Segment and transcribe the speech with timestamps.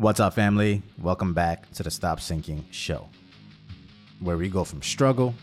[0.00, 0.82] What's up, family?
[1.02, 3.08] Welcome back to the Stop Sinking Show,
[4.20, 5.34] where we go from struggle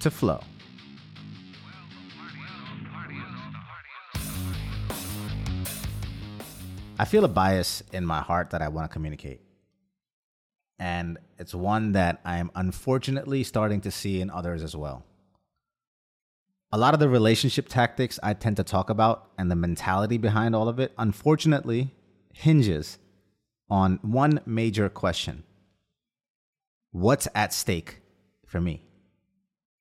[0.00, 0.42] to flow.
[6.98, 9.40] I feel a bias in my heart that I want to communicate.
[10.78, 15.06] And it's one that I am unfortunately starting to see in others as well.
[16.70, 20.54] A lot of the relationship tactics I tend to talk about and the mentality behind
[20.54, 21.94] all of it, unfortunately,
[22.34, 22.98] hinges
[23.72, 25.42] on one major question
[26.90, 28.02] What's at stake
[28.44, 28.84] for me?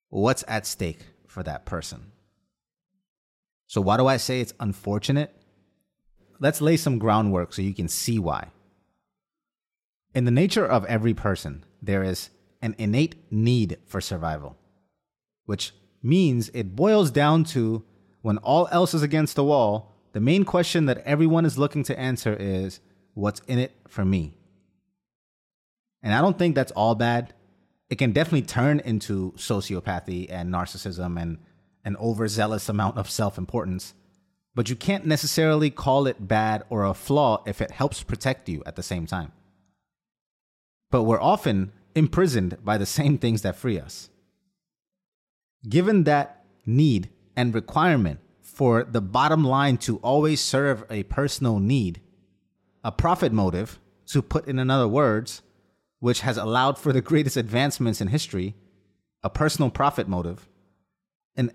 [0.07, 2.13] What's at stake for that person?
[3.67, 5.35] So, why do I say it's unfortunate?
[6.39, 8.47] Let's lay some groundwork so you can see why.
[10.15, 12.29] In the nature of every person, there is
[12.61, 14.55] an innate need for survival,
[15.45, 17.83] which means it boils down to
[18.21, 21.99] when all else is against the wall, the main question that everyone is looking to
[21.99, 22.79] answer is
[23.13, 24.37] what's in it for me?
[26.03, 27.33] And I don't think that's all bad.
[27.89, 31.37] It can definitely turn into sociopathy and narcissism and
[31.83, 33.93] an overzealous amount of self importance.
[34.53, 38.63] But you can't necessarily call it bad or a flaw if it helps protect you
[38.65, 39.31] at the same time.
[40.89, 44.09] But we're often imprisoned by the same things that free us.
[45.67, 52.01] Given that need and requirement for the bottom line to always serve a personal need,
[52.83, 55.41] a profit motive, to put in another words,
[55.99, 58.55] which has allowed for the greatest advancements in history,
[59.23, 60.49] a personal profit motive.
[61.35, 61.51] And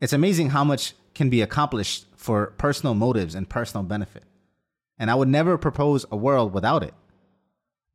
[0.00, 4.22] it's amazing how much can be accomplished for personal motives and personal benefit.
[4.98, 6.94] And I would never propose a world without it.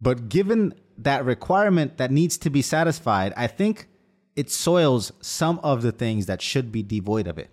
[0.01, 3.87] But given that requirement that needs to be satisfied, I think
[4.35, 7.49] it soils some of the things that should be devoid of it.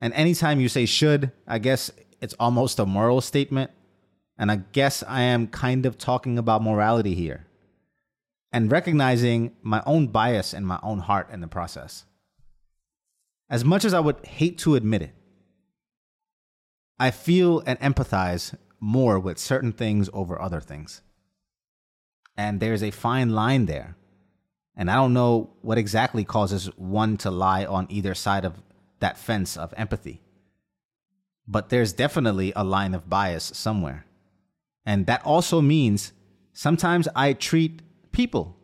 [0.00, 1.90] And anytime you say should, I guess
[2.22, 3.70] it's almost a moral statement.
[4.38, 7.46] And I guess I am kind of talking about morality here
[8.52, 12.04] and recognizing my own bias and my own heart in the process.
[13.50, 15.14] As much as I would hate to admit it,
[16.98, 21.02] I feel and empathize more with certain things over other things.
[22.36, 23.96] And there's a fine line there
[24.76, 28.62] and I don't know what exactly causes one to lie on either side of
[29.00, 30.22] that fence of empathy.
[31.46, 34.06] But there's definitely a line of bias somewhere.
[34.86, 36.12] And that also means
[36.52, 37.82] sometimes I treat
[38.12, 38.56] people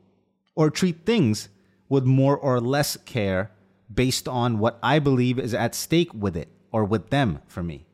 [0.55, 1.49] or treat things
[1.89, 3.51] with more or less care
[3.93, 7.87] based on what I believe is at stake with it or with them for me.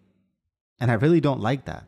[0.81, 1.87] And I really don't like that.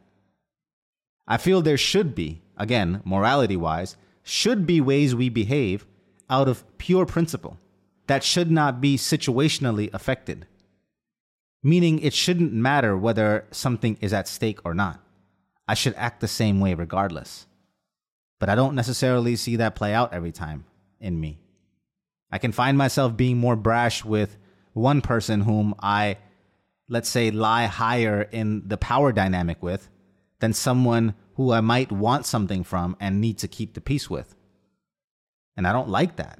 [1.26, 5.86] I feel there should be, again, morality wise, should be ways we behave
[6.30, 7.58] out of pure principle
[8.06, 10.46] that should not be situationally affected.
[11.66, 15.00] Meaning, it shouldn't matter whether something is at stake or not.
[15.66, 17.48] I should act the same way regardless.
[18.38, 20.64] But I don't necessarily see that play out every time
[21.00, 21.40] in me.
[22.30, 24.36] I can find myself being more brash with
[24.74, 26.18] one person whom I,
[26.88, 29.90] let's say, lie higher in the power dynamic with
[30.38, 34.36] than someone who I might want something from and need to keep the peace with.
[35.56, 36.38] And I don't like that.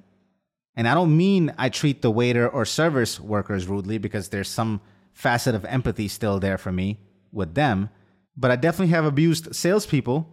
[0.77, 4.81] And I don't mean I treat the waiter or service workers rudely because there's some
[5.17, 6.99] facet of empathy still there for me
[7.33, 7.89] with them.
[8.37, 10.29] But I definitely have abused salespeople,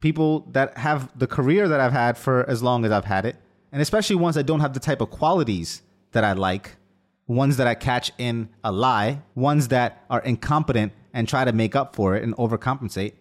[0.00, 3.36] people that have the career that I've had for as long as I've had it,
[3.70, 6.76] and especially ones that don't have the type of qualities that I like,
[7.26, 11.76] ones that I catch in a lie, ones that are incompetent and try to make
[11.76, 13.12] up for it and overcompensate.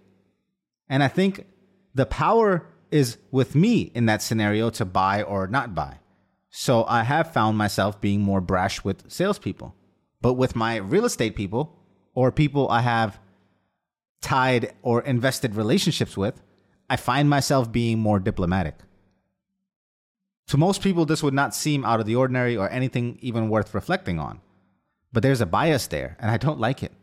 [0.88, 1.46] And I think
[1.94, 5.97] the power is with me in that scenario to buy or not buy.
[6.50, 9.75] So I have found myself being more brash with salespeople.
[10.22, 11.78] But with my real estate people
[12.13, 13.19] or people I have
[14.22, 16.41] tied or invested relationships with,
[16.89, 18.75] I find myself being more diplomatic.
[20.47, 23.73] To most people, this would not seem out of the ordinary or anything even worth
[23.73, 24.39] reflecting on.
[25.11, 26.94] But there's a bias there, and I don't like it.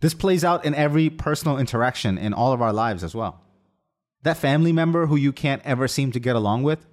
[0.00, 3.40] This plays out in every personal interaction in all of our lives as well
[4.24, 6.86] that family member who you can't ever seem to get along with,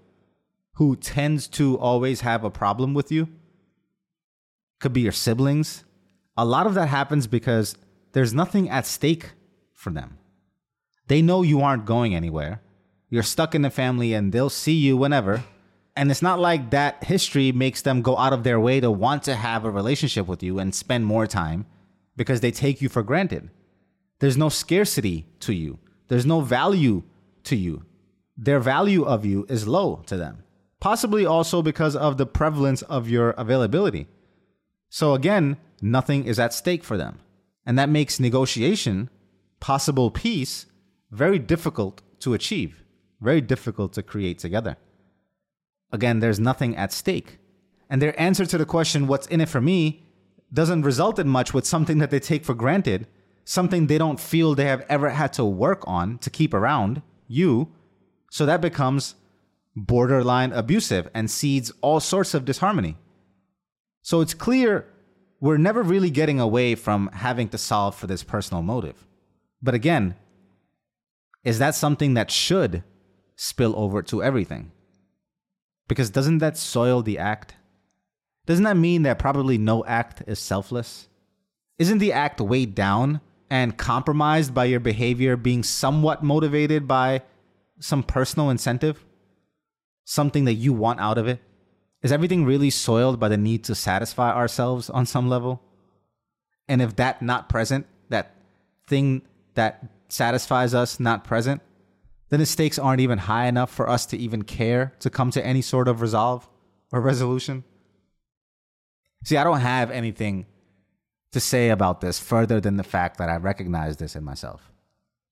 [0.73, 3.27] who tends to always have a problem with you,
[4.81, 5.83] could be your siblings.
[6.35, 7.75] A lot of that happens because
[8.11, 9.31] there's nothing at stake
[9.73, 10.17] for them.
[11.07, 12.61] They know you aren't going anywhere.
[13.09, 15.43] You're stuck in the family and they'll see you whenever.
[15.95, 19.23] And it's not like that history makes them go out of their way to want
[19.23, 21.65] to have a relationship with you and spend more time
[22.15, 23.49] because they take you for granted.
[24.19, 27.03] There's no scarcity to you, there's no value
[27.43, 27.83] to you.
[28.37, 30.43] Their value of you is low to them,
[30.79, 34.07] possibly also because of the prevalence of your availability.
[34.93, 37.19] So again, nothing is at stake for them.
[37.65, 39.09] And that makes negotiation,
[39.61, 40.65] possible peace,
[41.11, 42.83] very difficult to achieve,
[43.21, 44.75] very difficult to create together.
[45.93, 47.37] Again, there's nothing at stake.
[47.89, 50.03] And their answer to the question, what's in it for me,
[50.53, 53.07] doesn't result in much with something that they take for granted,
[53.45, 57.71] something they don't feel they have ever had to work on to keep around you.
[58.29, 59.15] So that becomes
[59.73, 62.97] borderline abusive and seeds all sorts of disharmony.
[64.01, 64.87] So it's clear
[65.39, 69.07] we're never really getting away from having to solve for this personal motive.
[69.61, 70.15] But again,
[71.43, 72.83] is that something that should
[73.35, 74.71] spill over to everything?
[75.87, 77.55] Because doesn't that soil the act?
[78.45, 81.07] Doesn't that mean that probably no act is selfless?
[81.77, 87.23] Isn't the act weighed down and compromised by your behavior being somewhat motivated by
[87.79, 89.03] some personal incentive?
[90.05, 91.39] Something that you want out of it?
[92.03, 95.61] Is everything really soiled by the need to satisfy ourselves on some level?
[96.67, 98.35] And if that not present, that
[98.87, 99.21] thing
[99.53, 101.61] that satisfies us not present,
[102.29, 105.45] then the stakes aren't even high enough for us to even care to come to
[105.45, 106.49] any sort of resolve
[106.91, 107.63] or resolution.
[109.23, 110.47] See, I don't have anything
[111.33, 114.71] to say about this further than the fact that I recognize this in myself.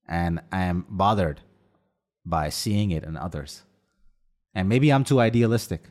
[0.08, 1.42] And I am bothered
[2.26, 3.64] by seeing it in others.
[4.54, 5.84] And maybe I'm too idealistic.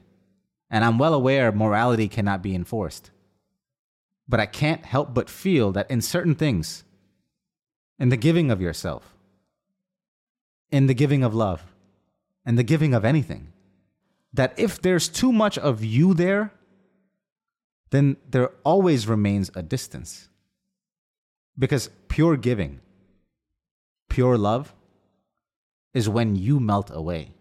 [0.71, 3.11] And I'm well aware morality cannot be enforced.
[4.29, 6.85] But I can't help but feel that in certain things,
[7.99, 9.15] in the giving of yourself,
[10.71, 11.63] in the giving of love,
[12.45, 13.53] in the giving of anything,
[14.33, 16.53] that if there's too much of you there,
[17.91, 20.29] then there always remains a distance.
[21.59, 22.81] Because pure giving,
[24.11, 24.75] pure love,
[25.95, 27.33] is when you melt away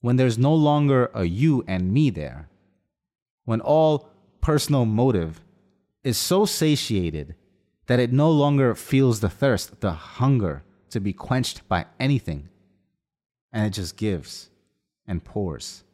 [0.00, 2.48] when there's no longer a you and me there,
[3.44, 4.08] when all
[4.40, 5.40] personal motive
[6.02, 7.34] is so satiated
[7.86, 12.48] that it no longer feels the thirst, the hunger to be quenched by anything,
[13.52, 14.50] and it just gives
[15.06, 15.84] and pours,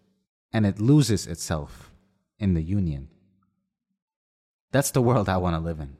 [0.53, 1.91] and it loses itself
[2.39, 3.09] in the union.
[4.73, 5.97] That's the world I want to live in.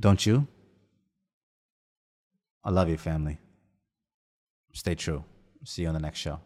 [0.00, 0.46] Don't you?
[2.64, 3.38] I love you, family.
[4.72, 5.24] Stay true.
[5.64, 6.40] See you on the next show.